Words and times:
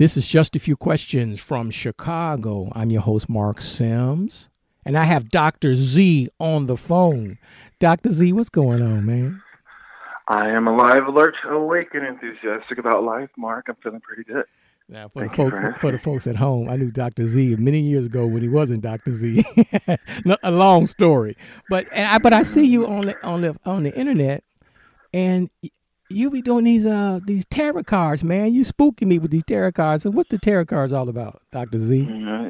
This 0.00 0.16
is 0.16 0.26
just 0.26 0.56
a 0.56 0.58
few 0.58 0.76
questions 0.76 1.40
from 1.40 1.70
Chicago. 1.70 2.72
I'm 2.74 2.88
your 2.88 3.02
host, 3.02 3.28
Mark 3.28 3.60
Sims, 3.60 4.48
and 4.86 4.96
I 4.96 5.04
have 5.04 5.28
Dr. 5.28 5.74
Z 5.74 6.30
on 6.38 6.68
the 6.68 6.78
phone. 6.78 7.36
Dr. 7.80 8.10
Z, 8.10 8.32
what's 8.32 8.48
going 8.48 8.80
on, 8.80 9.04
man? 9.04 9.42
I 10.26 10.48
am 10.48 10.66
alive, 10.66 11.06
alert, 11.06 11.34
awake, 11.44 11.88
and 11.92 12.06
enthusiastic 12.06 12.78
about 12.78 13.04
life, 13.04 13.28
Mark. 13.36 13.66
I'm 13.68 13.76
feeling 13.82 14.00
pretty 14.00 14.24
good. 14.24 14.46
Now, 14.88 15.10
for 15.10 15.28
the, 15.28 15.36
folk, 15.36 15.50
for, 15.50 15.76
for 15.78 15.92
the 15.92 15.98
folks 15.98 16.26
at 16.26 16.36
home, 16.36 16.70
I 16.70 16.76
knew 16.76 16.90
Dr. 16.90 17.26
Z 17.26 17.56
many 17.56 17.80
years 17.80 18.06
ago 18.06 18.26
when 18.26 18.40
he 18.40 18.48
wasn't 18.48 18.80
Dr. 18.80 19.12
Z. 19.12 19.44
a 20.42 20.50
long 20.50 20.86
story, 20.86 21.36
but 21.68 21.94
I, 21.94 22.16
but 22.16 22.32
I 22.32 22.42
see 22.42 22.64
you 22.64 22.86
on 22.86 23.04
the 23.04 23.22
on 23.22 23.42
the 23.42 23.54
on 23.66 23.82
the 23.82 23.94
internet, 23.94 24.44
and 25.12 25.50
you 26.10 26.30
be 26.30 26.42
doing 26.42 26.64
these 26.64 26.86
uh 26.86 27.20
these 27.24 27.44
tarot 27.46 27.84
cards, 27.84 28.24
man. 28.24 28.52
You 28.52 28.62
spooking 28.62 29.06
me 29.06 29.18
with 29.18 29.30
these 29.30 29.44
tarot 29.44 29.72
cards. 29.72 30.02
So 30.02 30.10
what's 30.10 30.30
the 30.30 30.38
tarot 30.38 30.66
cards 30.66 30.92
all 30.92 31.08
about, 31.08 31.40
Doctor 31.52 31.78
Z? 31.78 31.96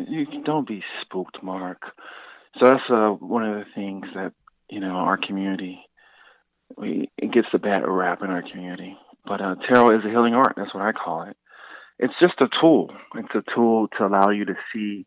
you 0.08 0.42
don't 0.44 0.66
be 0.66 0.82
spooked, 1.02 1.42
Mark. 1.42 1.82
So 2.58 2.66
that's 2.66 2.82
uh, 2.90 3.10
one 3.10 3.44
of 3.44 3.54
the 3.56 3.64
things 3.74 4.06
that 4.14 4.32
you 4.68 4.80
know 4.80 4.90
our 4.90 5.18
community 5.18 5.80
we 6.76 7.10
it 7.18 7.32
gets 7.32 7.48
the 7.52 7.58
bad 7.58 7.82
rap 7.86 8.22
in 8.22 8.30
our 8.30 8.42
community. 8.42 8.96
But 9.24 9.40
uh, 9.40 9.56
tarot 9.68 9.98
is 9.98 10.04
a 10.04 10.08
healing 10.08 10.34
art. 10.34 10.54
That's 10.56 10.74
what 10.74 10.82
I 10.82 10.92
call 10.92 11.24
it. 11.24 11.36
It's 11.98 12.14
just 12.22 12.40
a 12.40 12.48
tool. 12.60 12.90
It's 13.14 13.34
a 13.34 13.42
tool 13.54 13.88
to 13.98 14.06
allow 14.06 14.30
you 14.30 14.46
to 14.46 14.54
see 14.72 15.06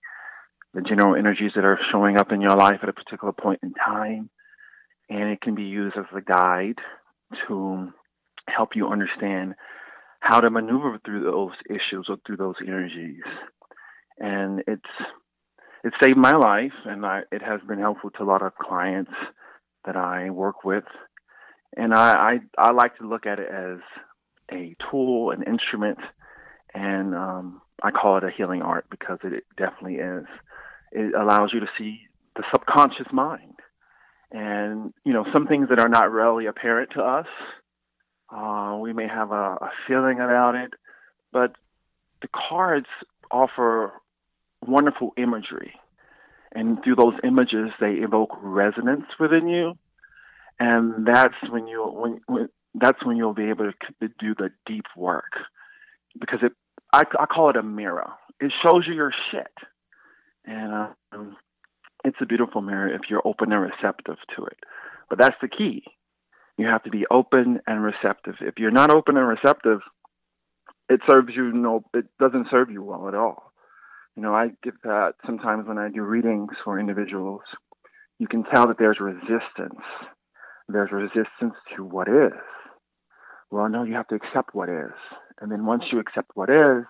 the 0.74 0.82
general 0.82 1.16
energies 1.16 1.52
that 1.56 1.66
are 1.66 1.80
showing 1.92 2.18
up 2.18 2.32
in 2.32 2.42
your 2.42 2.56
life 2.56 2.80
at 2.84 2.90
a 2.90 2.94
particular 2.94 3.34
point 3.34 3.60
in 3.64 3.74
time, 3.74 4.30
and 5.10 5.30
it 5.30 5.42
can 5.42 5.56
be 5.56 5.64
used 5.64 5.98
as 5.98 6.06
a 6.16 6.22
guide 6.22 6.78
to 7.48 7.92
help 8.56 8.76
you 8.76 8.88
understand 8.88 9.56
how 10.20 10.40
to 10.40 10.50
maneuver 10.50 11.00
through 11.04 11.24
those 11.24 11.52
issues 11.70 12.08
or 12.08 12.18
through 12.26 12.38
those 12.38 12.56
energies. 12.66 13.24
And 14.20 14.62
it's 14.68 14.82
it 15.84 15.94
saved 16.02 16.18
my 16.18 16.32
life, 16.32 16.72
and 16.86 17.06
I, 17.06 17.24
it 17.32 17.42
has 17.42 17.60
been 17.68 17.80
helpful 17.80 18.10
to 18.12 18.24
a 18.24 18.26
lot 18.26 18.42
of 18.42 18.56
clients 18.56 19.12
that 19.86 19.98
I 19.98 20.30
work 20.30 20.64
with. 20.64 20.86
And 21.76 21.94
I, 21.94 22.40
I, 22.58 22.68
I 22.70 22.72
like 22.72 22.98
to 23.00 23.08
look 23.08 23.26
at 23.26 23.40
it 23.40 23.50
as 23.52 23.80
a 24.50 24.76
tool, 24.90 25.32
an 25.32 25.44
instrument, 25.44 25.98
and 26.74 27.14
um, 27.14 27.62
I 27.82 27.92
call 27.92 28.18
it 28.18 28.24
a 28.24 28.32
healing 28.36 28.62
art 28.62 28.86
because 28.90 29.20
it, 29.26 29.34
it 29.34 29.44
definitely 29.58 29.96
is. 29.96 30.26
It 30.94 31.14
allows 31.16 31.52
you 31.54 31.60
to 31.60 31.70
see 31.78 32.00
the 32.38 32.44
subconscious 32.52 33.08
mind, 33.12 33.60
and 34.32 34.94
you 35.04 35.12
know 35.12 35.26
some 35.34 35.48
things 35.48 35.68
that 35.70 35.80
are 35.80 35.90
not 35.90 36.12
really 36.12 36.46
apparent 36.46 36.92
to 36.96 37.02
us 37.02 37.28
uh, 38.34 38.78
we 38.80 38.94
may 38.94 39.08
have 39.08 39.32
a, 39.32 39.58
a 39.62 39.72
feeling 39.88 40.20
about 40.20 40.56
it, 40.56 40.72
but 41.32 41.56
the 42.22 42.28
cards 42.28 42.88
offer 43.32 43.94
wonderful 44.66 45.12
imagery. 45.18 45.74
And 46.56 46.84
through 46.84 46.96
those 46.96 47.16
images, 47.24 47.72
they 47.80 47.94
evoke 47.94 48.30
resonance 48.42 49.06
within 49.20 49.48
you. 49.48 49.78
And 50.60 51.06
that's 51.06 51.36
when 51.50 51.68
you 51.68 51.84
when, 51.84 52.22
when 52.28 52.50
that's 52.76 53.04
when 53.04 53.18
you'll 53.18 53.34
be 53.34 53.50
able 53.50 53.72
to 53.72 54.08
do 54.20 54.36
the 54.36 54.50
deep 54.66 54.86
work 54.96 55.34
because 56.20 56.40
it 56.44 56.54
I, 56.92 57.04
I 57.20 57.26
call 57.26 57.50
it 57.50 57.56
a 57.56 57.64
mirror. 57.64 58.12
It 58.40 58.52
shows 58.64 58.86
you 58.88 58.94
your 58.94 59.12
shit, 59.32 59.52
and 60.46 60.90
um, 61.12 61.36
it's 62.04 62.18
a 62.22 62.26
beautiful 62.26 62.62
mirror 62.62 62.88
if 62.94 63.02
you're 63.10 63.26
open 63.26 63.52
and 63.52 63.62
receptive 63.62 64.18
to 64.36 64.46
it. 64.46 64.58
But 65.10 65.18
that's 65.18 65.36
the 65.42 65.48
key. 65.48 65.84
You 66.58 66.68
have 66.68 66.84
to 66.84 66.90
be 66.90 67.06
open 67.10 67.60
and 67.66 67.84
receptive. 67.84 68.36
If 68.42 68.56
you're 68.58 68.72
not 68.72 68.92
open 68.92 69.18
and 69.18 69.28
receptive, 69.28 69.80
it 70.90 71.00
serves 71.10 71.30
you 71.36 71.52
no, 71.52 71.84
it 71.94 72.06
doesn't 72.20 72.48
serve 72.52 72.70
you 72.70 72.84
well 72.84 73.08
at 73.08 73.16
all. 73.16 73.52
You 74.16 74.22
know, 74.22 74.36
I 74.36 74.50
get 74.64 74.76
that 74.84 75.14
sometimes 75.26 75.68
when 75.68 75.80
I 75.80 75.90
do 75.90 76.04
readings 76.04 76.52
for 76.64 76.80
individuals. 76.80 77.42
You 78.20 78.28
can 78.28 78.44
tell 78.44 78.68
that 78.68 78.78
there's 78.78 79.00
resistance. 79.00 79.82
There's 80.68 80.92
resistance 80.92 81.56
to 81.76 81.84
what 81.84 82.08
is. 82.08 82.40
Well, 83.50 83.70
no, 83.70 83.84
you 83.84 83.96
have 83.96 84.08
to 84.10 84.16
accept 84.16 84.54
what 84.54 84.70
is. 84.70 84.94
And 85.42 85.52
then 85.52 85.66
once 85.66 85.84
you 85.92 86.00
accept 86.00 86.32
what 86.36 86.50
is, 86.50 86.86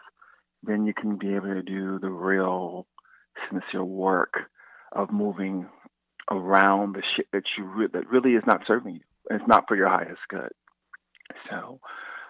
then 0.63 0.85
you 0.85 0.93
can 0.93 1.17
be 1.17 1.35
able 1.35 1.53
to 1.53 1.61
do 1.61 1.99
the 1.99 2.09
real 2.09 2.87
sincere 3.49 3.83
work 3.83 4.33
of 4.91 5.11
moving 5.11 5.67
around 6.29 6.95
the 6.95 7.03
shit 7.15 7.27
that 7.33 7.43
you 7.57 7.65
re- 7.65 7.87
that 7.93 8.09
really 8.09 8.31
is 8.31 8.43
not 8.45 8.61
serving 8.67 8.95
you. 8.95 9.12
It's 9.29 9.43
not 9.47 9.65
for 9.67 9.75
your 9.75 9.89
highest 9.89 10.21
good. 10.29 10.49
So, 11.49 11.79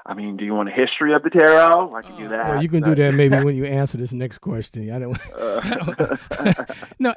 I 0.05 0.13
mean, 0.13 0.37
do 0.37 0.45
you 0.45 0.53
want 0.53 0.69
a 0.69 0.71
history 0.71 1.13
of 1.13 1.23
the 1.23 1.29
tarot? 1.29 1.93
I 1.95 2.01
can 2.01 2.17
do 2.17 2.29
that. 2.29 2.47
Well, 2.47 2.63
you 2.63 2.69
can 2.69 2.83
do 2.83 2.95
that 2.95 3.13
maybe 3.13 3.39
when 3.39 3.55
you 3.55 3.65
answer 3.65 3.97
this 3.97 4.13
next 4.13 4.39
question. 4.39 4.91
I 4.91 4.99
don't. 4.99 5.17
Uh. 5.33 6.15
no, 6.99 7.13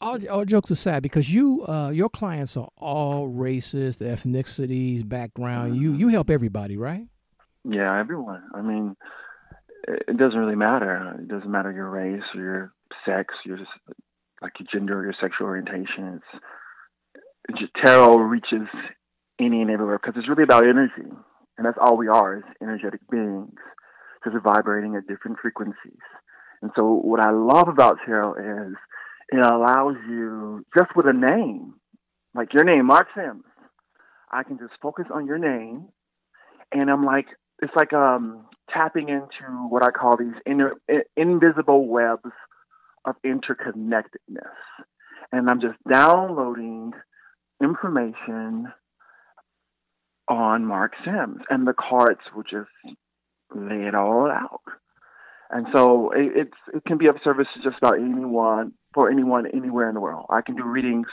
all, 0.00 0.18
all 0.28 0.44
jokes 0.44 0.70
aside, 0.70 1.02
because 1.02 1.32
you, 1.32 1.64
uh, 1.66 1.90
your 1.90 2.08
clients 2.08 2.56
are 2.56 2.68
all 2.76 3.28
races, 3.28 3.98
ethnicities, 3.98 5.08
background. 5.08 5.76
You, 5.76 5.94
you 5.94 6.08
help 6.08 6.30
everybody, 6.30 6.76
right? 6.76 7.06
Yeah, 7.64 7.98
everyone. 7.98 8.42
I 8.54 8.62
mean, 8.62 8.96
it 9.86 10.16
doesn't 10.16 10.38
really 10.38 10.56
matter. 10.56 11.16
It 11.18 11.28
doesn't 11.28 11.50
matter 11.50 11.72
your 11.72 11.88
race 11.88 12.22
or 12.34 12.40
your 12.40 12.72
sex, 13.06 13.34
your 13.44 13.58
like 14.40 14.52
your 14.58 14.66
gender, 14.72 14.98
or 14.98 15.04
your 15.04 15.14
sexual 15.20 15.46
orientation. 15.46 16.20
It's 16.20 16.42
tarot 17.84 18.16
reaches 18.16 18.68
any 19.40 19.62
and 19.62 19.70
everywhere 19.70 19.98
because 19.98 20.18
it's 20.18 20.28
really 20.28 20.42
about 20.42 20.64
energy, 20.66 21.08
and 21.58 21.66
that's 21.66 21.78
all 21.80 21.96
we 21.96 22.08
are 22.08 22.38
is 22.38 22.44
energetic 22.62 23.00
beings, 23.10 23.54
just 24.24 24.36
vibrating 24.42 24.96
at 24.96 25.06
different 25.06 25.38
frequencies. 25.40 26.02
And 26.60 26.70
so, 26.76 27.00
what 27.02 27.24
I 27.24 27.30
love 27.30 27.68
about 27.68 27.98
tarot 28.06 28.68
is 28.68 28.74
it 29.30 29.44
allows 29.44 29.96
you 30.08 30.64
just 30.76 30.94
with 30.94 31.06
a 31.06 31.12
name, 31.12 31.74
like 32.34 32.52
your 32.52 32.64
name, 32.64 32.86
Mark 32.86 33.08
Sims. 33.16 33.44
I 34.30 34.44
can 34.44 34.58
just 34.58 34.72
focus 34.80 35.06
on 35.12 35.26
your 35.26 35.38
name, 35.38 35.88
and 36.72 36.90
I'm 36.90 37.04
like, 37.04 37.26
it's 37.60 37.74
like 37.76 37.92
um, 37.92 38.46
tapping 38.72 39.08
into 39.08 39.68
what 39.68 39.84
I 39.84 39.90
call 39.90 40.16
these 40.16 40.34
inner, 40.46 40.74
invisible 41.16 41.86
webs 41.86 42.30
of 43.04 43.16
interconnectedness. 43.24 44.56
And 45.30 45.48
I'm 45.48 45.60
just 45.60 45.78
downloading 45.90 46.92
information 47.62 48.72
on 50.28 50.64
Mark 50.64 50.92
Sims, 51.04 51.42
and 51.50 51.66
the 51.66 51.74
cards 51.74 52.20
will 52.34 52.42
just 52.42 52.70
lay 53.54 53.86
it 53.86 53.94
all 53.94 54.30
out. 54.30 54.62
And 55.50 55.66
so 55.72 56.10
it, 56.12 56.32
it's 56.34 56.56
it 56.74 56.84
can 56.86 56.96
be 56.96 57.08
of 57.08 57.16
service 57.22 57.46
to 57.54 57.62
just 57.62 57.76
about 57.82 57.98
anyone 57.98 58.72
for 58.94 59.10
anyone 59.10 59.46
anywhere 59.46 59.88
in 59.88 59.94
the 59.94 60.00
world. 60.00 60.26
I 60.30 60.40
can 60.40 60.56
do 60.56 60.64
readings 60.64 61.06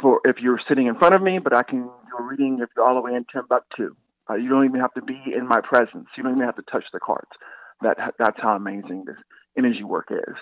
for 0.00 0.20
if 0.24 0.36
you're 0.40 0.60
sitting 0.68 0.86
in 0.86 0.96
front 0.96 1.14
of 1.14 1.22
me, 1.22 1.38
but 1.38 1.54
I 1.54 1.62
can 1.62 1.82
do 1.82 2.16
a 2.18 2.22
reading 2.22 2.60
if 2.62 2.70
you're 2.74 2.86
all 2.86 2.94
the 2.94 3.02
way 3.02 3.14
in 3.14 3.26
Timbuktu. 3.30 3.94
Uh, 4.28 4.34
you 4.36 4.48
don't 4.48 4.64
even 4.64 4.80
have 4.80 4.94
to 4.94 5.02
be 5.02 5.20
in 5.36 5.46
my 5.46 5.60
presence. 5.60 6.06
You 6.16 6.22
don't 6.22 6.32
even 6.32 6.46
have 6.46 6.56
to 6.56 6.62
touch 6.62 6.84
the 6.92 7.00
cards. 7.00 7.30
That 7.82 7.98
that's 8.18 8.38
how 8.40 8.56
amazing 8.56 9.04
this 9.06 9.16
energy 9.58 9.84
work 9.84 10.08
is. 10.10 10.36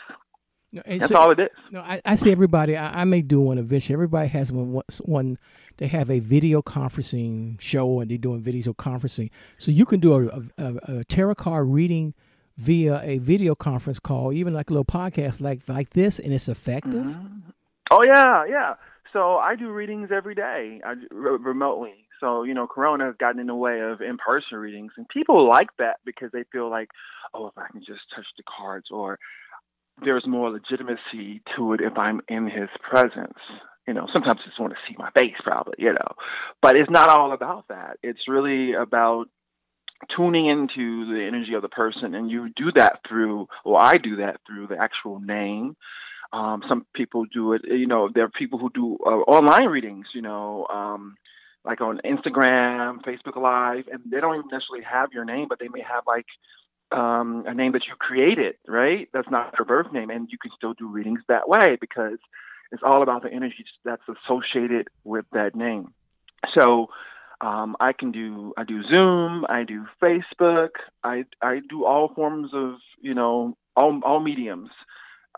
No, 0.73 0.83
That's 0.87 1.09
so, 1.09 1.17
all 1.17 1.31
it 1.31 1.39
is. 1.39 1.49
No, 1.71 1.81
I, 1.81 2.01
I 2.05 2.15
see 2.15 2.33
everybody. 2.33 2.77
I, 2.77 3.03
I, 3.03 3.05
may 3.05 3.21
do 3.21 3.41
one 3.41 3.59
eventually. 3.59 3.93
Everybody 3.93 4.29
has 4.29 4.51
one, 4.51 4.81
one. 5.03 5.39
They 5.77 5.87
have 5.89 6.11
a 6.11 6.19
video 6.19 6.63
conferencing 6.63 7.61
show, 7.61 8.01
and 8.01 8.11
they're 8.11 8.17
doing 8.17 8.41
video 8.41 8.73
conferencing. 8.73 9.31
So 9.59 9.71
you 9.71 9.85
can 9.85 10.01
do 10.01 10.15
a, 10.15 10.63
a, 10.63 10.75
a 11.01 11.05
tarot 11.05 11.35
card 11.35 11.69
reading 11.69 12.15
via 12.57 13.01
a 13.03 13.19
video 13.19 13.55
conference 13.55 13.99
call, 13.99 14.33
even 14.33 14.55
like 14.55 14.71
a 14.71 14.73
little 14.73 14.85
podcast 14.85 15.41
like 15.41 15.61
like 15.69 15.91
this, 15.91 16.19
and 16.19 16.33
it's 16.33 16.49
effective. 16.49 16.95
Mm-hmm. 16.95 17.51
Oh 17.91 18.03
yeah, 18.07 18.45
yeah. 18.49 18.75
So 19.13 19.37
I 19.37 19.57
do 19.57 19.71
readings 19.71 20.09
every 20.11 20.35
day 20.35 20.81
I, 20.85 20.95
remotely. 21.11 22.07
So 22.19 22.45
you 22.45 22.55
know, 22.55 22.67
Corona 22.67 23.07
has 23.07 23.17
gotten 23.19 23.41
in 23.41 23.47
the 23.47 23.55
way 23.55 23.81
of 23.81 24.01
in-person 24.01 24.57
readings, 24.57 24.93
and 24.97 25.07
people 25.09 25.47
like 25.47 25.69
that 25.79 25.97
because 26.05 26.31
they 26.33 26.45
feel 26.51 26.71
like, 26.71 26.89
oh, 27.35 27.49
if 27.49 27.59
I 27.59 27.69
can 27.71 27.81
just 27.81 28.01
touch 28.15 28.27
the 28.39 28.45
cards, 28.45 28.87
or 28.91 29.19
there's 30.05 30.27
more 30.27 30.51
legitimacy 30.51 31.43
to 31.57 31.75
it 31.75 31.81
if 31.81 31.97
I'm 31.99 32.21
in 32.29 32.47
his 32.47 32.69
presence. 32.89 33.39
You 33.87 33.95
know, 33.95 34.07
sometimes 34.13 34.41
I 34.43 34.49
just 34.49 34.61
want 34.61 34.73
to 34.73 34.79
see 34.89 34.95
my 34.99 35.11
face, 35.11 35.35
probably, 35.43 35.75
you 35.79 35.93
know. 35.93 36.15
But 36.61 36.77
it's 36.77 36.91
not 36.91 37.09
all 37.09 37.33
about 37.33 37.69
that. 37.69 37.99
It's 38.03 38.29
really 38.29 38.75
about 38.75 39.27
tuning 40.17 40.47
into 40.47 41.07
the 41.13 41.25
energy 41.27 41.55
of 41.55 41.63
the 41.63 41.69
person. 41.69 42.15
And 42.15 42.31
you 42.31 42.49
do 42.57 42.73
that 42.77 43.01
through, 43.09 43.49
or 43.65 43.81
I 43.81 43.97
do 43.97 44.17
that 44.17 44.41
through 44.47 44.69
the 44.69 44.79
actual 44.79 45.21
name. 45.21 45.77
Um, 46.33 46.63
some 46.69 46.87
people 46.95 47.27
do 47.27 47.53
it, 47.53 47.63
you 47.65 47.87
know, 47.87 48.09
there 48.13 48.25
are 48.25 48.31
people 48.31 48.59
who 48.59 48.71
do 48.71 48.97
uh, 49.05 49.11
online 49.11 49.69
readings, 49.69 50.07
you 50.15 50.23
know, 50.23 50.67
um, 50.73 51.17
like 51.63 51.83
on 51.83 52.01
Instagram, 52.07 53.03
Facebook 53.03 53.37
Live, 53.37 53.85
and 53.93 54.01
they 54.11 54.19
don't 54.19 54.37
even 54.37 54.49
necessarily 54.51 54.85
have 54.91 55.13
your 55.13 55.27
name, 55.27 55.47
but 55.49 55.59
they 55.59 55.69
may 55.69 55.83
have 55.83 56.05
like 56.07 56.25
um, 56.93 57.45
a 57.47 57.55
name 57.55 57.73
that 57.73 57.83
you 57.89 57.95
created, 57.99 58.55
right? 58.69 59.09
That's 59.13 59.31
not 59.31 59.55
your 59.59 59.67
birth 59.67 59.93
name, 59.93 60.11
and 60.11 60.29
you 60.31 60.39
can 60.39 60.51
still 60.57 60.75
do 60.75 60.89
readings 60.89 61.21
that 61.29 61.49
way 61.49 61.77
because 61.81 62.19
it's 62.71 62.83
all 62.85 63.03
about 63.03 63.23
the 63.23 63.33
energy 63.33 63.65
that's 63.85 64.03
associated 64.09 64.89
with 65.05 65.25
that 65.33 65.55
name. 65.55 65.93
So 66.59 66.89
Um, 67.43 67.75
I 67.81 67.93
can 67.93 68.13
do 68.13 68.53
I 68.57 68.63
do 68.63 68.83
Zoom, 68.85 69.45
I 69.49 69.65
do 69.65 69.87
Facebook, 70.01 70.71
I 71.03 71.25
I 71.43 71.61
do 71.69 71.85
all 71.85 72.13
forms 72.15 72.51
of 72.55 72.77
you 73.01 73.15
know 73.15 73.57
all 73.75 74.01
all 74.05 74.21
mediums, 74.21 74.71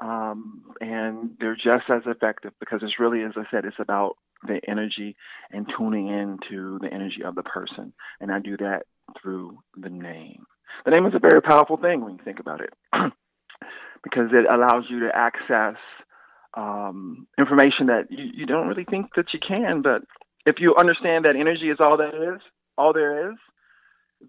um, 0.01 0.65
and 0.83 1.31
they're 1.41 1.57
just 1.57 1.89
as 1.89 2.03
effective 2.05 2.53
because 2.61 2.81
it's 2.83 3.01
really, 3.01 3.23
as 3.23 3.33
I 3.37 3.45
said, 3.51 3.65
it's 3.65 3.81
about 3.81 4.17
the 4.47 4.61
energy 4.69 5.17
and 5.51 5.67
tuning 5.79 6.09
into 6.09 6.79
the 6.83 6.93
energy 6.93 7.23
of 7.25 7.35
the 7.37 7.43
person, 7.43 7.95
and 8.21 8.31
I 8.31 8.39
do 8.39 8.59
that 8.59 8.83
through 9.17 9.59
the 9.75 9.89
name. 9.89 10.45
The 10.85 10.91
name 10.91 11.07
is 11.07 11.15
a 11.15 11.19
very 11.19 11.41
powerful 11.41 11.77
thing 11.77 12.03
when 12.03 12.15
you 12.15 12.21
think 12.25 12.41
about 12.41 12.61
it, 12.61 12.73
because 14.03 14.31
it 14.33 14.53
allows 14.53 14.85
you 14.89 15.01
to 15.01 15.11
access 15.15 15.77
um, 16.55 17.27
information 17.39 17.87
that 17.87 18.07
you, 18.11 18.25
you 18.35 18.47
don't 18.47 18.69
really 18.69 18.85
think 18.85 19.07
that 19.17 19.27
you 19.33 19.41
can, 19.47 19.83
but 19.83 20.03
if 20.47 20.57
you 20.59 20.75
understand 20.79 21.25
that 21.25 21.37
energy 21.37 21.71
is 21.71 21.79
all 21.81 21.97
that 21.97 22.15
is, 22.15 22.41
all 22.77 22.93
there 22.93 23.31
is, 23.31 23.37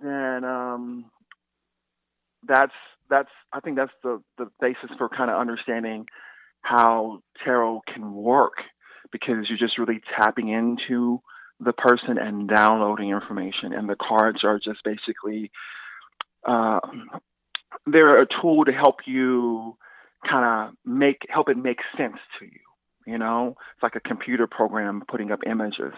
then 0.01 0.44
um, 0.44 1.06
that's 2.48 2.74
that's 3.09 3.30
I 3.53 3.59
think 3.59 3.77
that's 3.77 3.91
the 4.03 4.21
the 4.38 4.50
basis 4.59 4.89
for 4.98 5.09
kind 5.09 5.30
of 5.30 5.39
understanding 5.39 6.07
how 6.62 7.21
tarot 7.44 7.81
can 7.94 8.13
work 8.13 8.53
because 9.12 9.48
you're 9.48 9.57
just 9.57 9.77
really 9.77 10.01
tapping 10.19 10.50
into 10.50 11.21
the 11.59 11.74
person 11.74 12.18
and 12.18 12.50
downloading 12.50 13.09
information, 13.09 13.74
and 13.74 13.88
the 13.88 13.95
cards 13.95 14.44
are 14.44 14.59
just 14.59 14.83
basically 14.83 15.51
uh, 16.45 16.80
they're 17.86 18.21
a 18.21 18.27
tool 18.42 18.65
to 18.65 18.71
help 18.71 18.97
you 19.06 19.77
kind 20.30 20.69
of 20.69 20.75
make 20.86 21.18
help 21.30 21.50
it 21.50 21.57
make 21.57 21.80
sense 21.97 22.18
to 22.39 22.45
you. 22.45 22.59
You 23.06 23.18
know, 23.18 23.56
it's 23.75 23.83
like 23.83 23.95
a 23.95 24.00
computer 24.00 24.47
program 24.47 25.03
putting 25.07 25.31
up 25.31 25.39
images. 25.45 25.94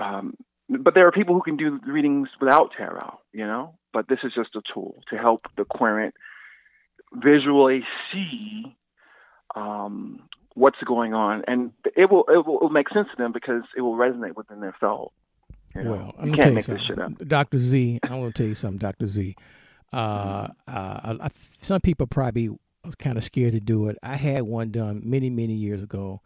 Um, 0.00 0.34
but 0.68 0.94
there 0.94 1.06
are 1.08 1.12
people 1.12 1.34
who 1.34 1.42
can 1.42 1.56
do 1.56 1.80
readings 1.84 2.28
without 2.40 2.70
tarot, 2.76 3.18
you 3.32 3.44
know. 3.44 3.74
But 3.92 4.08
this 4.08 4.20
is 4.22 4.32
just 4.34 4.54
a 4.54 4.62
tool 4.72 5.02
to 5.10 5.16
help 5.16 5.46
the 5.56 5.64
querent 5.64 6.14
visually 7.12 7.80
see 8.12 8.76
um, 9.56 10.28
what's 10.54 10.78
going 10.86 11.12
on, 11.12 11.42
and 11.48 11.72
it 11.96 12.08
will, 12.08 12.24
it 12.28 12.46
will, 12.46 12.58
it 12.58 12.62
will 12.62 12.70
make 12.70 12.88
sense 12.90 13.08
to 13.10 13.16
them 13.20 13.32
because 13.32 13.62
it 13.76 13.80
will 13.80 13.96
resonate 13.96 14.36
within 14.36 14.60
their 14.60 14.76
soul. 14.78 15.12
You 15.74 15.84
know? 15.84 15.90
Well, 15.90 16.14
I'm 16.18 16.30
you 16.30 16.36
can't 16.36 16.54
make 16.54 16.66
this 16.66 16.80
shit 16.86 16.98
up. 16.98 17.12
Dr. 17.26 17.58
Z, 17.58 18.00
I 18.02 18.14
want 18.14 18.34
to 18.34 18.42
tell 18.42 18.48
you 18.48 18.54
something, 18.54 18.78
Dr. 18.78 19.06
Z. 19.06 19.36
Uh, 19.92 20.48
uh, 20.68 21.16
I, 21.20 21.28
some 21.58 21.80
people 21.80 22.06
probably 22.06 22.48
was 22.84 22.94
kind 22.94 23.18
of 23.18 23.24
scared 23.24 23.52
to 23.52 23.60
do 23.60 23.88
it. 23.88 23.98
I 24.02 24.16
had 24.16 24.42
one 24.42 24.70
done 24.70 25.02
many, 25.04 25.30
many 25.30 25.54
years 25.54 25.82
ago, 25.82 26.22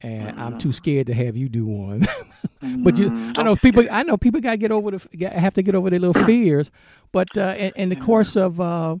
and 0.00 0.30
mm-hmm. 0.30 0.40
I'm 0.40 0.58
too 0.58 0.68
mm-hmm. 0.68 0.72
scared 0.72 1.06
to 1.08 1.14
have 1.14 1.36
you 1.36 1.48
do 1.48 1.66
one. 1.66 2.00
but 2.60 2.96
you, 2.96 3.10
mm-hmm. 3.10 3.32
I 3.36 3.42
know 3.42 3.56
people. 3.56 3.86
I 3.90 4.02
know 4.02 4.16
people 4.16 4.40
got 4.40 4.52
to 4.52 4.56
get 4.56 4.72
over 4.72 4.90
the 4.90 5.26
have 5.28 5.54
to 5.54 5.62
get 5.62 5.74
over 5.74 5.90
their 5.90 6.00
little 6.00 6.24
fears. 6.24 6.70
But 7.12 7.36
uh, 7.36 7.54
in, 7.56 7.72
in 7.76 7.88
the 7.88 7.96
course 7.96 8.36
of 8.36 8.60
uh, 8.60 8.96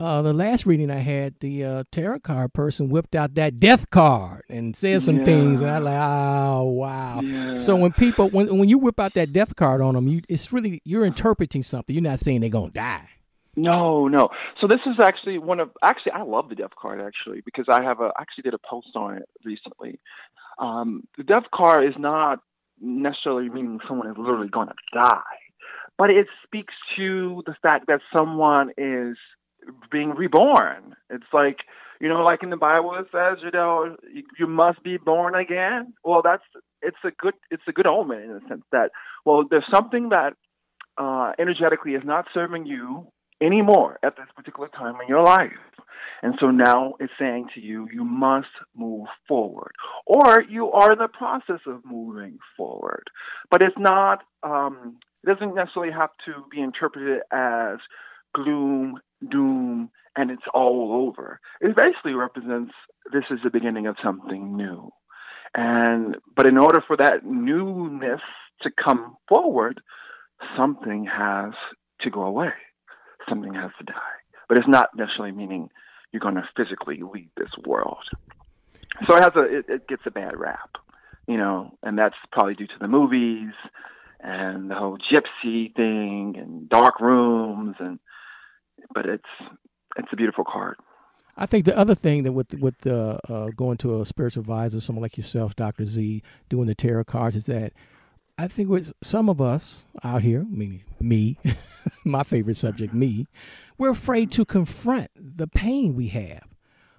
uh, 0.00 0.22
the 0.22 0.32
last 0.32 0.66
reading 0.66 0.90
I 0.90 0.98
had, 0.98 1.34
the 1.40 1.64
uh, 1.64 1.84
tarot 1.92 2.20
card 2.20 2.52
person 2.52 2.88
whipped 2.88 3.14
out 3.14 3.34
that 3.36 3.60
death 3.60 3.90
card 3.90 4.42
and 4.48 4.74
said 4.76 5.02
some 5.02 5.18
yeah. 5.18 5.24
things, 5.24 5.60
and 5.60 5.70
I 5.70 5.78
like, 5.78 6.00
oh 6.00 6.62
wow. 6.64 7.20
Yeah. 7.22 7.58
So 7.58 7.76
when 7.76 7.92
people 7.92 8.28
when 8.30 8.58
when 8.58 8.68
you 8.68 8.78
whip 8.78 8.98
out 8.98 9.14
that 9.14 9.32
death 9.32 9.54
card 9.54 9.80
on 9.80 9.94
them, 9.94 10.08
you 10.08 10.22
it's 10.28 10.52
really 10.52 10.82
you're 10.84 11.04
interpreting 11.04 11.62
something. 11.62 11.94
You're 11.94 12.02
not 12.02 12.18
saying 12.18 12.40
they're 12.40 12.50
gonna 12.50 12.70
die. 12.70 13.08
No, 13.56 14.08
no. 14.08 14.30
So 14.60 14.66
this 14.66 14.80
is 14.86 14.96
actually 15.00 15.38
one 15.38 15.60
of 15.60 15.70
actually 15.82 16.12
I 16.12 16.22
love 16.22 16.48
the 16.48 16.56
death 16.56 16.74
card 16.76 17.00
actually 17.00 17.42
because 17.44 17.66
I 17.70 17.82
have 17.82 18.00
a 18.00 18.10
I 18.16 18.22
actually 18.22 18.42
did 18.42 18.54
a 18.54 18.58
post 18.58 18.88
on 18.96 19.18
it 19.18 19.28
recently. 19.44 20.00
Um, 20.58 21.04
the 21.16 21.22
death 21.22 21.44
card 21.54 21.86
is 21.86 21.94
not 21.96 22.40
necessarily 22.80 23.48
meaning 23.48 23.78
someone 23.86 24.08
is 24.08 24.16
literally 24.18 24.48
going 24.48 24.68
to 24.68 24.98
die, 24.98 25.20
but 25.96 26.10
it 26.10 26.26
speaks 26.44 26.74
to 26.96 27.42
the 27.46 27.54
fact 27.62 27.86
that 27.86 28.00
someone 28.16 28.70
is 28.76 29.16
being 29.90 30.10
reborn. 30.10 30.96
It's 31.10 31.32
like 31.32 31.58
you 32.00 32.08
know, 32.08 32.22
like 32.22 32.42
in 32.42 32.50
the 32.50 32.56
Bible 32.56 32.94
it 32.98 33.06
says, 33.12 33.38
you 33.42 33.50
know, 33.50 33.96
you, 34.38 34.46
must 34.46 34.82
be 34.82 34.96
born 34.96 35.34
again. 35.34 35.94
Well, 36.04 36.22
that's 36.22 36.42
it's 36.82 36.98
a 37.04 37.10
good 37.10 37.34
it's 37.50 37.62
a 37.68 37.72
good 37.72 37.86
omen 37.86 38.22
in 38.22 38.34
the 38.34 38.40
sense 38.48 38.64
that 38.72 38.90
well, 39.24 39.44
there's 39.48 39.64
something 39.72 40.10
that 40.10 40.34
uh, 40.98 41.32
energetically 41.38 41.92
is 41.92 42.02
not 42.04 42.26
serving 42.34 42.66
you 42.66 43.06
anymore 43.40 43.98
at 44.02 44.16
this 44.16 44.26
particular 44.36 44.68
time 44.68 44.96
in 45.00 45.08
your 45.08 45.22
life. 45.22 45.52
And 46.22 46.34
so 46.40 46.50
now 46.50 46.94
it's 47.00 47.12
saying 47.18 47.48
to 47.54 47.60
you, 47.60 47.88
you 47.92 48.04
must 48.04 48.48
move 48.74 49.06
forward, 49.28 49.72
or 50.06 50.42
you 50.48 50.70
are 50.72 50.92
in 50.92 50.98
the 50.98 51.08
process 51.08 51.60
of 51.66 51.84
moving 51.84 52.38
forward. 52.56 53.04
But 53.50 53.60
it's 53.62 53.76
not, 53.78 54.22
um, 54.42 54.96
it 55.22 55.26
doesn't 55.26 55.54
necessarily 55.54 55.92
have 55.92 56.10
to 56.26 56.44
be 56.50 56.60
interpreted 56.60 57.20
as 57.30 57.78
gloom, 58.34 59.00
doom, 59.30 59.90
and 60.16 60.30
it's 60.30 60.42
all 60.52 61.06
over. 61.08 61.40
It 61.60 61.76
basically 61.76 62.14
represents 62.14 62.72
this 63.12 63.24
is 63.30 63.38
the 63.42 63.50
beginning 63.50 63.86
of 63.86 63.96
something 64.02 64.56
new. 64.56 64.90
And, 65.54 66.16
but 66.34 66.46
in 66.46 66.58
order 66.58 66.82
for 66.86 66.96
that 66.96 67.24
newness 67.24 68.20
to 68.62 68.70
come 68.82 69.16
forward, 69.28 69.80
something 70.56 71.06
has 71.06 71.52
to 72.00 72.10
go 72.10 72.22
away 72.22 72.52
something 73.28 73.54
has 73.54 73.70
to 73.78 73.84
die. 73.84 73.94
But 74.48 74.58
it's 74.58 74.68
not 74.68 74.90
necessarily 74.96 75.32
meaning 75.32 75.70
you're 76.12 76.20
going 76.20 76.34
to 76.34 76.48
physically 76.56 77.00
leave 77.02 77.30
this 77.36 77.50
world. 77.66 78.04
So 79.06 79.16
it 79.16 79.22
has 79.22 79.32
a 79.34 79.42
it, 79.42 79.64
it 79.68 79.88
gets 79.88 80.02
a 80.06 80.10
bad 80.10 80.38
rap, 80.38 80.76
you 81.26 81.36
know, 81.36 81.76
and 81.82 81.98
that's 81.98 82.14
probably 82.30 82.54
due 82.54 82.66
to 82.66 82.78
the 82.80 82.88
movies 82.88 83.52
and 84.20 84.70
the 84.70 84.74
whole 84.74 84.98
gypsy 84.98 85.74
thing 85.74 86.36
and 86.38 86.68
dark 86.68 87.00
rooms 87.00 87.76
and 87.80 87.98
but 88.92 89.06
it's 89.06 89.22
it's 89.96 90.08
a 90.12 90.16
beautiful 90.16 90.44
card. 90.44 90.76
I 91.36 91.46
think 91.46 91.64
the 91.64 91.76
other 91.76 91.94
thing 91.94 92.22
that 92.24 92.32
with 92.32 92.54
with 92.54 92.86
uh, 92.86 93.18
uh, 93.28 93.48
going 93.56 93.76
to 93.78 94.00
a 94.00 94.06
spiritual 94.06 94.42
advisor, 94.42 94.80
someone 94.80 95.02
like 95.02 95.16
yourself, 95.16 95.56
Doctor 95.56 95.84
Z, 95.84 96.22
doing 96.48 96.66
the 96.66 96.74
tarot 96.74 97.04
cards, 97.04 97.36
is 97.36 97.46
that 97.46 97.72
I 98.38 98.48
think 98.48 98.68
with 98.68 98.92
some 99.02 99.28
of 99.28 99.40
us 99.40 99.84
out 100.02 100.22
here, 100.22 100.44
meaning 100.48 100.84
me, 101.00 101.38
my 102.04 102.22
favorite 102.22 102.56
subject, 102.56 102.94
me, 102.94 103.26
we're 103.78 103.90
afraid 103.90 104.30
to 104.32 104.44
confront 104.44 105.08
the 105.16 105.46
pain 105.46 105.94
we 105.94 106.08
have. 106.08 106.44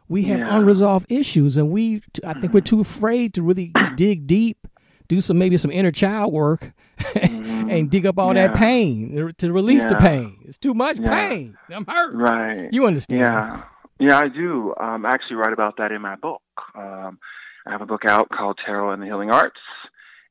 We 0.08 0.24
have 0.24 0.40
yeah. 0.40 0.58
unresolved 0.58 1.12
issues, 1.12 1.58
and 1.58 1.72
we, 1.72 2.04
I 2.24 2.34
think, 2.40 2.54
we're 2.54 2.62
too 2.62 2.80
afraid 2.80 3.34
to 3.34 3.42
really 3.42 3.74
dig 3.96 4.28
deep, 4.28 4.68
do 5.08 5.22
some 5.22 5.38
maybe 5.38 5.58
some 5.58 5.72
inner 5.72 5.92
child 5.92 6.34
work, 6.34 6.72
mm-hmm. 7.00 7.70
and 7.70 7.90
dig 7.90 8.06
up 8.06 8.18
all 8.18 8.36
yeah. 8.36 8.48
that 8.48 8.58
pain 8.58 9.34
to 9.38 9.54
release 9.54 9.84
yeah. 9.84 9.90
the 9.90 9.96
pain. 9.96 10.40
It's 10.46 10.58
too 10.58 10.74
much 10.74 11.02
pain. 11.02 11.58
I'm 11.70 11.86
hurt. 11.86 12.16
Right. 12.16 12.70
You 12.72 12.86
understand? 12.86 13.22
Yeah. 13.22 13.64
Yeah, 13.98 14.20
I 14.20 14.28
do. 14.28 14.74
Um, 14.78 15.06
I 15.06 15.10
actually 15.12 15.38
write 15.38 15.54
about 15.54 15.78
that 15.78 15.94
in 15.94 16.02
my 16.02 16.16
book. 16.18 16.42
Um, 16.76 17.18
I 17.66 17.72
have 17.72 17.82
a 17.82 17.86
book 17.86 18.04
out 18.06 18.28
called 18.30 18.60
Tarot 18.66 18.92
and 18.92 19.02
the 19.02 19.06
Healing 19.06 19.32
Arts 19.32 19.60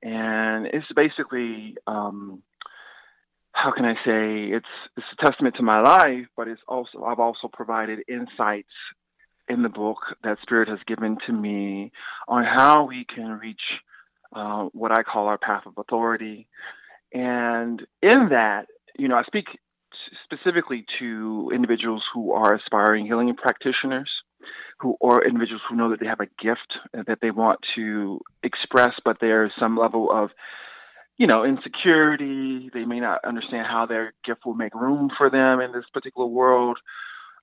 and 0.04 0.66
it's 0.66 0.86
basically 0.94 1.76
um, 1.86 2.42
how 3.52 3.72
can 3.72 3.86
I 3.86 3.94
say 4.04 4.54
it's 4.54 4.66
it's 4.96 5.06
a 5.18 5.24
testament 5.24 5.56
to 5.56 5.62
my 5.62 5.80
life, 5.80 6.26
but 6.36 6.46
it's 6.46 6.60
also 6.68 7.04
I've 7.04 7.18
also 7.18 7.48
provided 7.50 8.00
insights 8.06 8.68
in 9.48 9.62
the 9.62 9.68
book 9.68 9.98
that 10.22 10.38
Spirit 10.42 10.68
has 10.68 10.78
given 10.86 11.16
to 11.26 11.32
me 11.32 11.90
on 12.28 12.44
how 12.44 12.84
we 12.86 13.06
can 13.12 13.38
reach 13.38 13.60
uh, 14.34 14.64
what 14.72 14.92
I 14.92 15.02
call 15.02 15.26
our 15.28 15.38
path 15.38 15.64
of 15.66 15.74
authority, 15.78 16.48
and 17.12 17.80
in 18.02 18.28
that, 18.30 18.66
you 18.98 19.08
know, 19.08 19.16
I 19.16 19.22
speak 19.24 19.46
specifically 20.24 20.84
to 20.98 21.50
individuals 21.54 22.02
who 22.12 22.32
are 22.32 22.54
aspiring 22.54 23.06
healing 23.06 23.34
practitioners 23.36 24.10
who 24.80 24.96
or 25.00 25.24
individuals 25.24 25.62
who 25.68 25.76
know 25.76 25.90
that 25.90 26.00
they 26.00 26.06
have 26.06 26.20
a 26.20 26.42
gift 26.42 26.78
that 26.92 27.18
they 27.22 27.30
want 27.30 27.60
to 27.76 28.20
express, 28.42 28.92
but 29.04 29.18
there's 29.20 29.52
some 29.58 29.76
level 29.76 30.10
of 30.12 30.30
you 31.16 31.26
know 31.26 31.44
insecurity. 31.44 32.70
They 32.72 32.84
may 32.84 33.00
not 33.00 33.24
understand 33.24 33.66
how 33.68 33.86
their 33.86 34.12
gift 34.24 34.40
will 34.44 34.54
make 34.54 34.74
room 34.74 35.10
for 35.16 35.30
them 35.30 35.60
in 35.60 35.72
this 35.72 35.84
particular 35.92 36.26
world 36.26 36.78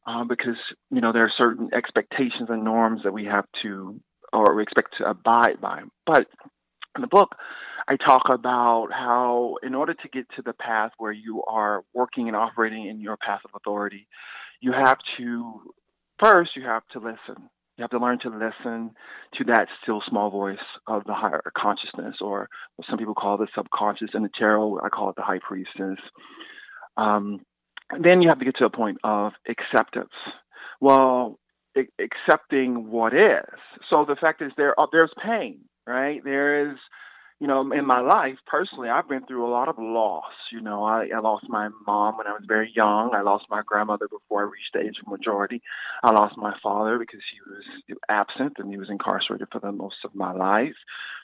um, 0.06 0.28
because 0.28 0.58
you 0.90 1.02
know 1.02 1.14
there 1.14 1.24
are 1.24 1.34
certain 1.42 1.70
expectations 1.74 2.50
and 2.50 2.64
norms 2.64 3.02
that 3.04 3.14
we 3.14 3.26
have 3.26 3.46
to 3.64 4.00
or 4.34 4.56
we 4.56 4.64
expect 4.64 4.96
to 4.98 5.10
abide 5.10 5.60
by. 5.62 5.82
But 6.06 6.28
in 6.96 7.02
the 7.02 7.08
book, 7.08 7.36
I 7.88 7.96
talk 7.96 8.24
about 8.32 8.90
how, 8.92 9.56
in 9.64 9.76
order 9.76 9.94
to 9.94 10.10
get 10.10 10.28
to 10.36 10.42
the 10.42 10.54
path 10.54 10.92
where 10.98 11.12
you 11.12 11.44
are 11.48 11.84
working 11.94 12.28
and 12.28 12.36
operating 12.36 12.88
in 12.88 13.00
your 13.00 13.18
path 13.18 13.42
of 13.46 13.52
authority, 13.56 14.08
you 14.60 14.72
have 14.72 14.98
to 15.18 15.62
first 16.20 16.52
you 16.56 16.64
have 16.64 16.84
to 16.94 17.00
listen. 17.00 17.50
You 17.78 17.84
have 17.84 17.92
to 17.92 18.00
learn 18.00 18.20
to 18.20 18.30
listen 18.30 18.92
to 19.38 19.44
that 19.46 19.68
still 19.82 20.04
small 20.08 20.30
voice 20.30 20.58
of 20.86 21.04
the 21.06 21.14
higher 21.14 21.42
consciousness, 21.58 22.18
or 22.22 22.48
what 22.76 22.88
some 22.88 23.00
people 23.00 23.16
call 23.16 23.38
the 23.38 23.48
subconscious. 23.56 24.10
In 24.14 24.22
the 24.22 24.30
tarot, 24.38 24.80
I 24.84 24.90
call 24.90 25.10
it 25.10 25.16
the 25.16 25.24
high 25.24 25.40
priestess. 25.42 25.98
Um, 26.98 27.40
then 28.00 28.22
you 28.22 28.30
have 28.30 28.40
to 28.40 28.46
get 28.46 28.58
to 28.58 28.66
a 28.66 28.70
point 28.70 29.00
of 29.04 29.32
acceptance. 29.50 30.14
Well, 30.80 31.40
accepting 31.76 32.92
what 32.92 33.14
is. 33.14 33.60
So 33.90 34.06
the 34.08 34.16
fact 34.20 34.42
is, 34.42 34.52
there 34.58 34.80
uh, 34.80 34.88
there's 34.92 35.12
pain, 35.24 35.62
right? 35.86 36.24
There 36.24 36.72
is, 36.72 36.78
you 37.40 37.48
know, 37.48 37.62
in 37.72 37.86
my 37.86 38.02
life 38.02 38.38
personally, 38.46 38.90
I've 38.90 39.10
been 39.10 39.26
through 39.26 39.46
a 39.46 39.50
lot 39.50 39.68
of 39.68 39.76
loss. 39.80 40.32
You 40.52 40.62
know, 40.62 40.84
I, 40.84 41.08
I 41.16 41.20
lost 41.20 41.46
my 41.50 41.70
mom 41.88 42.18
when 42.18 42.28
I 42.28 42.34
was 42.34 42.44
very 42.48 42.72
young. 42.76 43.12
I 43.16 43.22
lost 43.22 43.46
my 43.50 43.62
grandmother 43.66 44.08
before 44.08 44.42
I 44.42 44.44
reached 44.44 44.74
the 44.74 44.82
age 44.82 45.00
of 45.02 45.12
majority. 45.12 45.62
I 46.04 46.12
lost 46.12 46.38
my 46.38 46.54
father 46.62 47.00
because 47.00 47.22
he 47.32 47.40
was 47.50 47.98
absent 48.10 48.54
and 48.58 48.70
he 48.70 48.78
was 48.78 48.90
incarcerated 48.90 49.48
for 49.52 49.60
the 49.60 49.72
most 49.72 50.06
of 50.06 50.14
my 50.14 50.32
life. 50.34 50.76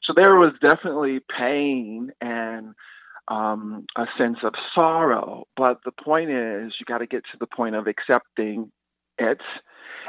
So 0.04 0.14
there 0.16 0.36
was 0.36 0.54
definitely 0.62 1.20
pain 1.38 2.12
and 2.20 2.74
um, 3.28 3.86
a 3.96 4.06
sense 4.18 4.38
of 4.44 4.54
sorrow. 4.78 5.48
But 5.56 5.82
the 5.86 5.92
point 5.92 6.32
is, 6.32 6.74
you 6.80 6.86
got 6.86 7.00
to 7.00 7.08
get 7.08 7.24
to 7.32 7.38
the 7.40 7.48
point 7.48 7.76
of 7.76 7.88
accepting 7.88 8.72
it 9.20 9.42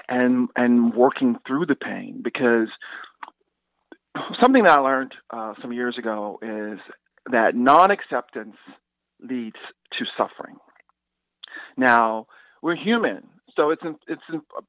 and 0.09 0.49
and 0.57 0.95
working 0.95 1.37
through 1.47 1.67
the 1.67 1.75
pain 1.75 2.21
because 2.23 2.69
something 4.41 4.63
that 4.65 4.79
I 4.79 4.81
learned 4.81 5.15
uh, 5.31 5.55
some 5.61 5.73
years 5.73 5.97
ago 5.99 6.39
is 6.43 6.79
that 7.31 7.55
non-acceptance 7.55 8.57
leads 9.21 9.57
to 9.99 10.05
suffering. 10.17 10.57
Now 11.77 12.27
we're 12.63 12.77
human, 12.77 13.29
so 13.57 13.71
it's 13.71 13.83
it's 14.07 14.23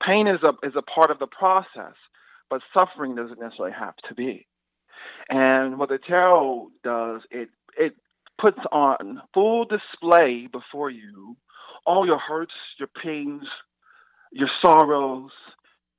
pain 0.05 0.27
is 0.27 0.41
a 0.43 0.67
is 0.67 0.73
a 0.75 0.81
part 0.81 1.11
of 1.11 1.19
the 1.19 1.27
process, 1.27 1.95
but 2.49 2.61
suffering 2.77 3.15
doesn't 3.15 3.39
necessarily 3.39 3.75
have 3.77 3.95
to 4.07 4.15
be. 4.15 4.47
And 5.29 5.77
what 5.79 5.89
the 5.89 5.99
tarot 5.99 6.69
does, 6.83 7.21
it 7.31 7.49
it 7.77 7.95
puts 8.39 8.59
on 8.71 9.21
full 9.33 9.65
display 9.65 10.47
before 10.51 10.89
you 10.89 11.35
all 11.85 12.05
your 12.05 12.19
hurts, 12.19 12.53
your 12.77 12.89
pains, 13.03 13.43
your 14.31 14.49
sorrows, 14.61 15.31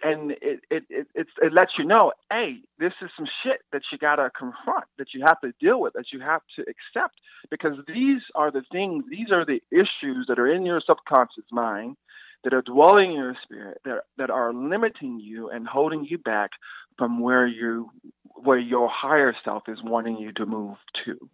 and 0.03 0.33
it 0.43 0.61
it 0.71 0.85
it 0.91 1.07
it 1.15 1.53
lets 1.53 1.73
you 1.79 1.85
know, 1.85 2.13
hey, 2.31 2.57
this 2.79 2.93
is 3.03 3.11
some 3.17 3.27
shit 3.43 3.61
that 3.73 3.83
you 3.91 3.99
gotta 3.99 4.31
confront, 4.39 4.85
that 4.99 5.09
you 5.15 5.23
have 5.27 5.41
to 5.41 5.53
deal 5.61 5.81
with, 5.81 5.93
that 5.95 6.13
you 6.13 6.21
have 6.21 6.43
to 6.57 6.63
accept, 6.63 7.17
because 7.51 7.75
these 7.87 8.23
are 8.35 8.51
the 8.51 8.63
things, 8.73 9.05
these 9.11 9.31
are 9.33 9.45
the 9.45 9.61
issues 9.71 10.27
that 10.29 10.39
are 10.39 10.53
in 10.53 10.65
your 10.65 10.81
subconscious 10.87 11.45
mind, 11.53 11.97
that 12.45 12.55
are 12.55 12.63
dwelling 12.63 13.11
in 13.11 13.17
your 13.17 13.37
spirit, 13.43 13.79
that 13.85 14.01
that 14.19 14.31
are 14.31 14.53
limiting 14.53 15.21
you 15.21 15.51
and 15.51 15.67
holding 15.67 16.05
you 16.05 16.19
back 16.19 16.51
from 16.99 17.21
where 17.21 17.47
you 17.47 17.91
where 18.25 18.59
your 18.59 18.89
higher 18.91 19.35
self 19.45 19.65
is 19.69 19.79
wanting 19.83 20.17
you 20.17 20.33
to 20.33 20.47
move 20.47 20.77
to, 21.05 21.29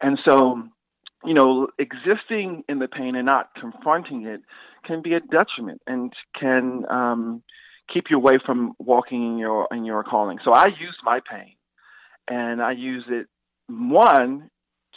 and 0.00 0.18
so. 0.26 0.62
You 1.24 1.34
know, 1.34 1.66
existing 1.80 2.62
in 2.68 2.78
the 2.78 2.86
pain 2.86 3.16
and 3.16 3.26
not 3.26 3.50
confronting 3.60 4.24
it 4.26 4.40
can 4.84 5.02
be 5.02 5.14
a 5.14 5.20
detriment 5.20 5.82
and 5.84 6.12
can 6.38 6.84
um, 6.88 7.42
keep 7.92 8.04
you 8.10 8.16
away 8.16 8.38
from 8.44 8.74
walking 8.78 9.32
in 9.32 9.38
your 9.38 9.68
in 9.70 9.84
your 9.84 10.04
calling. 10.04 10.38
So 10.44 10.52
I 10.52 10.66
use 10.66 10.96
my 11.04 11.20
pain, 11.30 11.54
and 12.28 12.62
I 12.62 12.72
use 12.72 13.04
it 13.08 13.26
one 13.68 14.50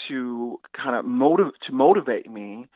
to 0.07 0.59
kind 0.75 0.95
of 0.95 1.05
motive 1.05 1.51
to 1.67 1.73
motivate 1.73 2.29
me, 2.29 2.67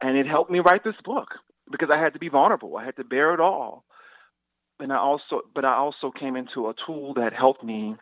and 0.00 0.16
it 0.16 0.26
helped 0.26 0.50
me 0.50 0.60
write 0.60 0.84
this 0.84 0.94
book 1.04 1.28
because 1.70 1.88
I 1.92 2.00
had 2.00 2.12
to 2.14 2.18
be 2.18 2.28
vulnerable. 2.28 2.76
I 2.76 2.84
had 2.84 2.96
to 2.96 3.04
bear 3.04 3.34
it 3.34 3.40
all, 3.40 3.84
and 4.80 4.92
I 4.92 4.96
also 4.96 5.42
but 5.54 5.64
I 5.64 5.74
also 5.74 6.10
came 6.10 6.36
into 6.36 6.68
a 6.68 6.74
tool 6.86 7.14
that 7.14 7.32
helped 7.32 7.64
me 7.64 7.96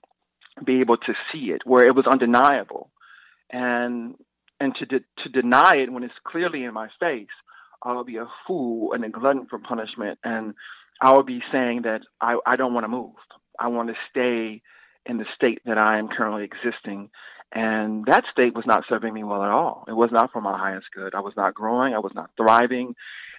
be 0.65 0.81
able 0.81 0.97
to 0.97 1.13
see 1.33 1.51
it 1.51 1.63
where 1.65 1.87
it 1.87 1.95
was 1.95 2.07
undeniable, 2.07 2.91
and 3.51 4.15
and 4.59 4.75
to 4.77 4.87
de- 4.87 5.05
to 5.25 5.29
deny 5.29 5.77
it 5.77 5.93
when 5.93 6.03
it's 6.03 6.15
clearly 6.27 6.65
in 6.65 6.75
my 6.75 6.89
face. 6.99 7.29
I'll 7.83 8.05
be 8.05 8.19
a 8.19 8.29
fool 8.47 8.93
and 8.93 9.03
a 9.07 9.09
glutton 9.09 9.47
for 9.49 9.59
punishment 9.59 10.19
and 10.23 10.53
I 11.01 11.13
would 11.13 11.27
be 11.27 11.41
saying 11.53 11.83
that 11.83 12.03
I, 12.21 12.39
I 12.47 12.57
don't 12.57 12.75
want 12.75 12.85
to 12.85 12.89
move. 12.89 13.15
I 13.59 13.69
want 13.69 13.89
to 13.89 13.95
stay 14.11 14.63
in 15.07 15.17
the 15.19 15.25
state 15.35 15.61
that 15.65 15.79
I 15.79 15.99
am 15.99 16.09
currently 16.09 16.45
existing. 16.45 17.11
And 17.53 18.05
that 18.07 18.25
state 18.31 18.55
was 18.55 18.65
not 18.67 18.85
serving 18.89 19.13
me 19.13 19.25
well 19.25 19.43
at 19.43 19.51
all. 19.51 19.85
It 19.89 19.97
was 19.97 20.11
not 20.13 20.31
for 20.33 20.41
my 20.41 20.57
highest 20.57 20.87
good. 20.95 21.15
I 21.15 21.21
was 21.21 21.35
not 21.37 21.55
growing. 21.55 21.95
I 21.95 21.99
was 21.99 22.13
not 22.15 22.31
thriving. 22.37 22.95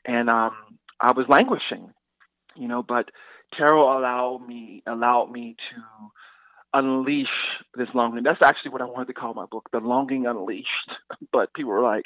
And 0.06 0.30
um, 0.30 0.52
I 1.00 1.12
was 1.12 1.28
languishing, 1.30 1.94
you 2.56 2.68
know, 2.68 2.84
but 2.84 3.10
tarot 3.58 4.00
allowed 4.00 4.46
me, 4.48 4.84
allowed 4.88 5.32
me 5.32 5.56
to 5.74 5.78
unleash 6.74 7.28
this 7.76 7.88
longing. 7.94 8.24
That's 8.24 8.42
actually 8.44 8.72
what 8.72 8.82
I 8.82 8.86
wanted 8.86 9.08
to 9.08 9.14
call 9.14 9.34
my 9.34 9.46
book, 9.46 9.70
The 9.72 9.80
Longing 9.80 10.26
Unleashed. 10.26 10.68
But 11.32 11.54
people 11.54 11.72
were 11.72 11.82
like, 11.82 12.06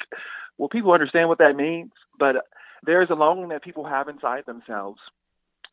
well, 0.58 0.68
people 0.68 0.92
understand 0.92 1.28
what 1.28 1.38
that 1.38 1.56
means. 1.56 1.90
But 2.18 2.36
there 2.84 3.02
is 3.02 3.10
a 3.10 3.14
longing 3.14 3.48
that 3.48 3.64
people 3.64 3.84
have 3.84 4.08
inside 4.08 4.44
themselves 4.46 5.00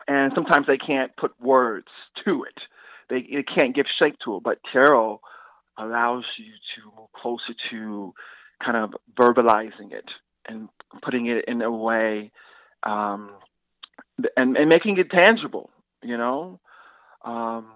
and 0.08 0.32
sometimes 0.36 0.68
they 0.68 0.78
can't 0.78 1.16
put 1.16 1.32
words 1.42 1.88
to 2.26 2.44
it. 2.44 2.60
They, 3.10 3.22
they 3.22 3.44
can't 3.44 3.76
give 3.76 3.86
shape 4.00 4.16
to 4.26 4.38
it. 4.38 4.44
But 4.44 4.60
tarot 4.72 5.20
allows 5.78 6.24
you 6.38 6.54
to 6.76 6.96
move 6.96 7.10
closer 7.16 7.54
to 7.72 8.14
kind 8.64 8.78
of 8.78 8.94
verbalizing 9.20 9.92
it 9.92 10.06
and 10.48 10.70
putting 11.02 11.28
it 11.28 11.46
in 11.48 11.62
a 11.62 11.72
way 11.72 12.32
um, 12.84 13.32
and, 14.38 14.58
and 14.58 14.70
making 14.70 14.98
it 14.98 15.10
tangible, 15.10 15.70
you 16.04 16.18
know? 16.18 16.60
Um, 17.24 17.68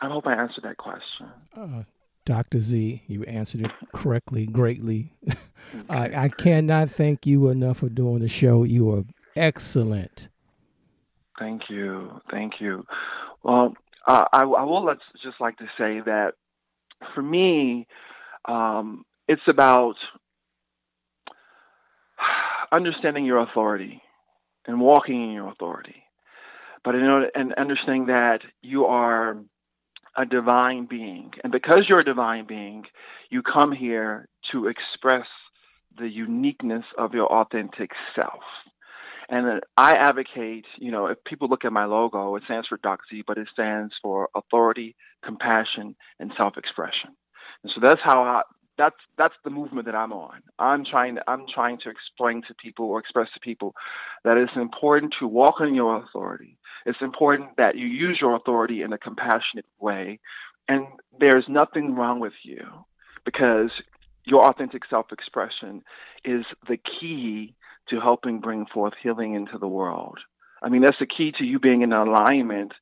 I 0.00 0.08
hope 0.08 0.26
I 0.26 0.34
answered 0.34 0.64
that 0.64 0.76
question. 0.76 1.28
Uh, 1.56 1.84
Dr. 2.24 2.60
Z, 2.60 3.02
you 3.06 3.22
answered 3.24 3.62
it 3.62 3.70
correctly, 3.92 4.46
greatly. 4.46 5.12
I, 5.88 6.24
I 6.24 6.28
cannot 6.28 6.90
thank 6.90 7.26
you 7.26 7.48
enough 7.48 7.78
for 7.78 7.88
doing 7.88 8.20
the 8.20 8.28
show. 8.28 8.64
You 8.64 8.90
are 8.92 9.04
excellent. 9.36 10.28
Thank 11.38 11.62
you. 11.68 12.20
Thank 12.30 12.54
you. 12.60 12.84
Well, 13.42 13.74
uh, 14.06 14.24
I, 14.32 14.42
I 14.42 14.64
will 14.64 14.94
just 15.22 15.40
like 15.40 15.56
to 15.58 15.66
say 15.78 16.00
that 16.04 16.32
for 17.14 17.22
me, 17.22 17.86
um, 18.44 19.04
it's 19.28 19.42
about 19.48 19.94
understanding 22.72 23.24
your 23.24 23.38
authority 23.38 24.02
and 24.66 24.80
walking 24.80 25.22
in 25.22 25.32
your 25.32 25.48
authority. 25.48 25.96
But 26.84 26.94
in 26.94 27.02
order, 27.02 27.30
and 27.34 27.54
understanding 27.54 28.06
that 28.06 28.40
you 28.62 28.84
are 28.84 29.36
a 30.16 30.26
divine 30.26 30.86
being. 30.88 31.30
And 31.42 31.52
because 31.52 31.86
you're 31.88 32.00
a 32.00 32.04
divine 32.04 32.46
being, 32.46 32.84
you 33.30 33.42
come 33.42 33.72
here 33.72 34.28
to 34.52 34.68
express 34.68 35.26
the 35.98 36.08
uniqueness 36.08 36.84
of 36.98 37.14
your 37.14 37.26
authentic 37.26 37.90
self. 38.14 38.42
And 39.28 39.60
I 39.76 39.92
advocate, 39.96 40.66
you 40.78 40.90
know, 40.90 41.06
if 41.06 41.22
people 41.24 41.48
look 41.48 41.64
at 41.64 41.72
my 41.72 41.86
logo, 41.86 42.36
it 42.36 42.42
stands 42.44 42.68
for 42.68 42.78
Doc 42.82 43.00
Z, 43.10 43.22
but 43.26 43.38
it 43.38 43.48
stands 43.52 43.94
for 44.02 44.28
authority, 44.34 44.94
compassion, 45.24 45.96
and 46.18 46.32
self-expression. 46.36 47.10
And 47.62 47.72
so 47.74 47.80
that's 47.84 48.00
how 48.04 48.22
I, 48.22 48.42
that's 48.76 48.96
that's 49.16 49.34
the 49.44 49.50
movement 49.50 49.86
that 49.86 49.94
I'm 49.94 50.12
on. 50.12 50.42
I'm 50.58 50.84
trying 50.84 51.14
to, 51.14 51.22
I'm 51.26 51.46
trying 51.52 51.78
to 51.84 51.90
explain 51.90 52.42
to 52.48 52.54
people 52.62 52.86
or 52.86 52.98
express 52.98 53.28
to 53.34 53.40
people 53.40 53.74
that 54.24 54.36
it's 54.36 54.52
important 54.56 55.14
to 55.20 55.26
walk 55.26 55.54
in 55.60 55.74
your 55.74 55.96
authority. 55.96 56.58
It's 56.84 56.98
important 57.00 57.50
that 57.56 57.76
you 57.76 57.86
use 57.86 58.18
your 58.20 58.36
authority 58.36 58.82
in 58.82 58.92
a 58.92 58.98
compassionate 58.98 59.66
way, 59.80 60.20
and 60.68 60.86
there's 61.18 61.46
nothing 61.48 61.94
wrong 61.94 62.20
with 62.20 62.34
you 62.42 62.66
because 63.24 63.70
your 64.26 64.44
authentic 64.48 64.82
self-expression 64.90 65.82
is 66.24 66.44
the 66.68 66.78
key 67.00 67.54
to 67.90 68.00
helping 68.00 68.40
bring 68.40 68.66
forth 68.72 68.94
healing 69.02 69.34
into 69.34 69.58
the 69.58 69.68
world. 69.68 70.18
I 70.62 70.68
mean, 70.68 70.82
that's 70.82 70.98
the 70.98 71.06
key 71.06 71.32
to 71.38 71.44
you 71.44 71.58
being 71.58 71.82
in 71.82 71.92
alignment 71.92 72.72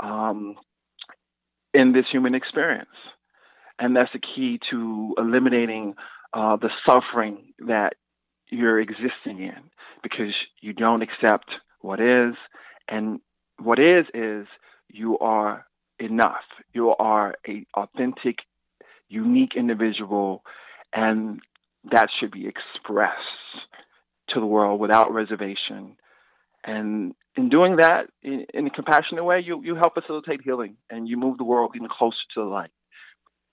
um, 0.00 0.56
in 1.72 1.92
this 1.92 2.06
human 2.10 2.34
experience. 2.34 2.88
And 3.78 3.96
that's 3.96 4.10
the 4.12 4.20
key 4.20 4.58
to 4.70 5.14
eliminating 5.16 5.94
uh, 6.34 6.56
the 6.56 6.70
suffering 6.86 7.52
that 7.66 7.94
you're 8.50 8.80
existing 8.80 9.42
in 9.42 9.70
because 10.02 10.34
you 10.60 10.72
don't 10.72 11.02
accept 11.02 11.50
what 11.80 12.00
is. 12.00 12.34
And 12.88 13.20
what 13.58 13.78
is, 13.78 14.06
is 14.12 14.46
you 14.88 15.18
are 15.18 15.66
enough. 15.98 16.44
You 16.72 16.90
are 16.90 17.34
a 17.46 17.64
authentic, 17.76 18.36
unique 19.08 19.52
individual, 19.56 20.42
and 20.92 21.40
that 21.90 22.08
should 22.18 22.32
be 22.32 22.46
expressed 22.46 23.16
to 24.34 24.40
the 24.40 24.46
world 24.46 24.80
without 24.80 25.12
reservation. 25.12 25.96
And 26.64 27.14
in 27.36 27.48
doing 27.48 27.76
that, 27.76 28.08
in, 28.22 28.46
in 28.52 28.66
a 28.66 28.70
compassionate 28.70 29.24
way, 29.24 29.40
you, 29.44 29.62
you 29.62 29.74
help 29.74 29.94
facilitate 29.94 30.40
healing 30.42 30.76
and 30.90 31.08
you 31.08 31.16
move 31.16 31.38
the 31.38 31.44
world 31.44 31.72
even 31.74 31.88
closer 31.90 32.16
to 32.34 32.40
the 32.40 32.46
light. 32.46 32.70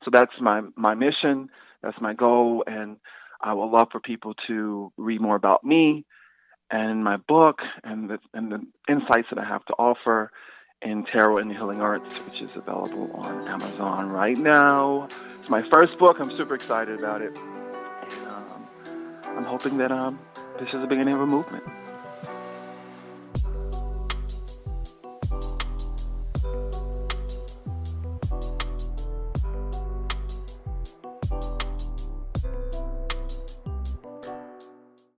So 0.04 0.12
that's 0.12 0.32
my, 0.42 0.62
my 0.76 0.94
mission, 0.94 1.50
that's 1.82 2.00
my 2.02 2.14
goal, 2.14 2.64
and 2.68 2.98
I 3.42 3.54
would 3.54 3.68
love 3.68 3.88
for 3.92 4.00
people 4.00 4.34
to 4.48 4.92
read 4.98 5.22
more 5.22 5.36
about 5.36 5.64
me 5.64 6.06
and 6.70 7.04
my 7.04 7.18
book 7.18 7.60
and 7.84 8.10
the, 8.10 8.20
and 8.34 8.52
the 8.52 8.66
insights 8.90 9.28
that 9.30 9.40
I 9.40 9.46
have 9.46 9.64
to 9.66 9.74
offer 9.74 10.32
in 10.82 11.06
Tarot 11.06 11.38
and 11.38 11.50
the 11.50 11.56
Healing 11.56 11.82
Arts, 11.82 12.16
which 12.20 12.42
is 12.42 12.52
available 12.56 13.10
on 13.14 13.48
Amazon 13.48 14.10
right 14.10 14.38
now. 14.38 15.08
It's 15.40 15.50
my 15.50 15.68
first 15.72 15.98
book. 15.98 16.18
I'm 16.20 16.36
super 16.38 16.56
excited 16.56 17.00
about 17.00 17.22
it. 17.22 17.36
And, 17.38 18.28
um, 18.28 18.68
I'm 19.24 19.44
hoping 19.44 19.78
that 19.78 19.92
um, 19.92 20.20
this 20.60 20.74
is 20.74 20.82
the 20.82 20.88
beginning 20.88 21.14
of 21.14 21.22
a 21.22 21.28
movement. 21.28 21.64